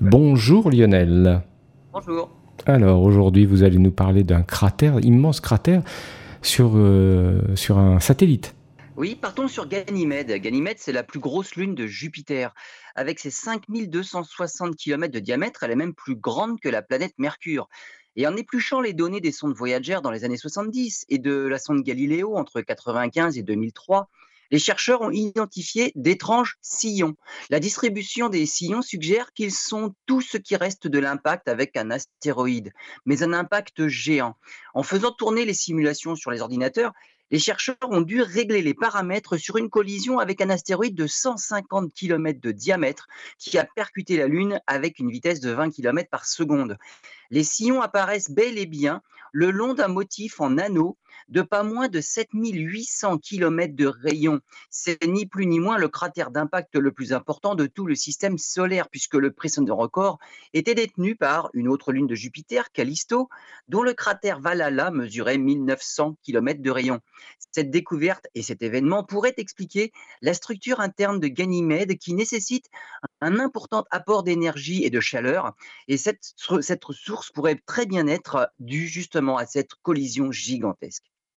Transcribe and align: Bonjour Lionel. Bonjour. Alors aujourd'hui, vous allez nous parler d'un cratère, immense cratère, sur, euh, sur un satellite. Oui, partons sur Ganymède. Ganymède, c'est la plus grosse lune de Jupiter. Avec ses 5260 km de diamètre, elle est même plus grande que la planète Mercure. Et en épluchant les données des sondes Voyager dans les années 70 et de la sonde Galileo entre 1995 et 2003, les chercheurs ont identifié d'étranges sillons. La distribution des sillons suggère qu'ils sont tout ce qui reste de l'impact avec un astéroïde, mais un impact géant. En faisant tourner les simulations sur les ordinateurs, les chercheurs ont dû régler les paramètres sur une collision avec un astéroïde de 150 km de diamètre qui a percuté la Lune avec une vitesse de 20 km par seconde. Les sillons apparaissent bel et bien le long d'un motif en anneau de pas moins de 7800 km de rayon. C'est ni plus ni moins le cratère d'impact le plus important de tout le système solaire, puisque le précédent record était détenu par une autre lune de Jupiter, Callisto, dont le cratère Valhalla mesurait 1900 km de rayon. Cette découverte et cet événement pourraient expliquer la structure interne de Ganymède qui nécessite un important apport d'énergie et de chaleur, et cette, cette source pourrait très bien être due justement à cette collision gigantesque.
Bonjour 0.00 0.70
Lionel. 0.70 1.42
Bonjour. 1.92 2.30
Alors 2.66 3.02
aujourd'hui, 3.02 3.46
vous 3.46 3.64
allez 3.64 3.78
nous 3.78 3.90
parler 3.90 4.22
d'un 4.22 4.42
cratère, 4.42 5.00
immense 5.00 5.40
cratère, 5.40 5.82
sur, 6.40 6.74
euh, 6.76 7.40
sur 7.56 7.78
un 7.78 7.98
satellite. 7.98 8.54
Oui, 8.96 9.16
partons 9.16 9.48
sur 9.48 9.66
Ganymède. 9.66 10.30
Ganymède, 10.40 10.76
c'est 10.78 10.92
la 10.92 11.02
plus 11.02 11.18
grosse 11.18 11.56
lune 11.56 11.74
de 11.74 11.88
Jupiter. 11.88 12.54
Avec 12.94 13.18
ses 13.18 13.30
5260 13.30 14.76
km 14.76 15.12
de 15.12 15.18
diamètre, 15.18 15.64
elle 15.64 15.72
est 15.72 15.76
même 15.76 15.94
plus 15.94 16.14
grande 16.14 16.60
que 16.60 16.68
la 16.68 16.82
planète 16.82 17.14
Mercure. 17.18 17.68
Et 18.14 18.28
en 18.28 18.36
épluchant 18.36 18.80
les 18.80 18.92
données 18.92 19.20
des 19.20 19.32
sondes 19.32 19.54
Voyager 19.54 19.98
dans 20.00 20.12
les 20.12 20.24
années 20.24 20.36
70 20.36 21.06
et 21.08 21.18
de 21.18 21.32
la 21.32 21.58
sonde 21.58 21.82
Galileo 21.82 22.36
entre 22.36 22.58
1995 22.58 23.36
et 23.36 23.42
2003, 23.42 24.08
les 24.50 24.58
chercheurs 24.58 25.02
ont 25.02 25.10
identifié 25.10 25.92
d'étranges 25.94 26.56
sillons. 26.62 27.16
La 27.50 27.60
distribution 27.60 28.28
des 28.28 28.46
sillons 28.46 28.82
suggère 28.82 29.32
qu'ils 29.32 29.54
sont 29.54 29.94
tout 30.06 30.20
ce 30.20 30.36
qui 30.36 30.56
reste 30.56 30.86
de 30.86 30.98
l'impact 30.98 31.48
avec 31.48 31.76
un 31.76 31.90
astéroïde, 31.90 32.72
mais 33.04 33.22
un 33.22 33.32
impact 33.32 33.88
géant. 33.88 34.36
En 34.74 34.82
faisant 34.82 35.12
tourner 35.12 35.44
les 35.44 35.54
simulations 35.54 36.16
sur 36.16 36.30
les 36.30 36.40
ordinateurs, 36.40 36.92
les 37.30 37.38
chercheurs 37.38 37.76
ont 37.82 38.00
dû 38.00 38.22
régler 38.22 38.62
les 38.62 38.72
paramètres 38.72 39.36
sur 39.36 39.58
une 39.58 39.68
collision 39.68 40.18
avec 40.18 40.40
un 40.40 40.48
astéroïde 40.48 40.94
de 40.94 41.06
150 41.06 41.92
km 41.92 42.40
de 42.40 42.52
diamètre 42.52 43.06
qui 43.38 43.58
a 43.58 43.64
percuté 43.64 44.16
la 44.16 44.28
Lune 44.28 44.60
avec 44.66 44.98
une 44.98 45.10
vitesse 45.10 45.40
de 45.40 45.50
20 45.50 45.70
km 45.70 46.08
par 46.08 46.24
seconde. 46.24 46.78
Les 47.30 47.44
sillons 47.44 47.82
apparaissent 47.82 48.30
bel 48.30 48.56
et 48.56 48.64
bien 48.64 49.02
le 49.32 49.50
long 49.50 49.74
d'un 49.74 49.88
motif 49.88 50.40
en 50.40 50.56
anneau 50.56 50.96
de 51.28 51.42
pas 51.42 51.62
moins 51.62 51.88
de 51.88 52.00
7800 52.00 53.18
km 53.18 53.74
de 53.74 53.86
rayon. 53.86 54.40
C'est 54.70 55.06
ni 55.06 55.26
plus 55.26 55.46
ni 55.46 55.60
moins 55.60 55.78
le 55.78 55.88
cratère 55.88 56.30
d'impact 56.30 56.76
le 56.76 56.92
plus 56.92 57.12
important 57.12 57.54
de 57.54 57.66
tout 57.66 57.86
le 57.86 57.94
système 57.94 58.38
solaire, 58.38 58.88
puisque 58.88 59.14
le 59.14 59.32
précédent 59.32 59.76
record 59.76 60.18
était 60.52 60.74
détenu 60.74 61.16
par 61.16 61.50
une 61.54 61.68
autre 61.68 61.92
lune 61.92 62.06
de 62.06 62.14
Jupiter, 62.14 62.72
Callisto, 62.72 63.28
dont 63.68 63.82
le 63.82 63.94
cratère 63.94 64.40
Valhalla 64.40 64.90
mesurait 64.90 65.38
1900 65.38 66.16
km 66.22 66.62
de 66.62 66.70
rayon. 66.70 67.00
Cette 67.52 67.70
découverte 67.70 68.26
et 68.34 68.42
cet 68.42 68.62
événement 68.62 69.04
pourraient 69.04 69.34
expliquer 69.36 69.92
la 70.22 70.34
structure 70.34 70.80
interne 70.80 71.20
de 71.20 71.28
Ganymède 71.28 71.98
qui 71.98 72.14
nécessite 72.14 72.66
un 73.20 73.38
important 73.38 73.84
apport 73.90 74.22
d'énergie 74.22 74.84
et 74.84 74.90
de 74.90 75.00
chaleur, 75.00 75.54
et 75.88 75.96
cette, 75.96 76.34
cette 76.60 76.84
source 76.92 77.30
pourrait 77.30 77.60
très 77.66 77.86
bien 77.86 78.06
être 78.06 78.50
due 78.58 78.86
justement 78.86 79.36
à 79.36 79.46
cette 79.46 79.74
collision 79.82 80.30
gigantesque. 80.30 81.07